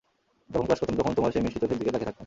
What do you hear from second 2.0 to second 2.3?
থাকতাম।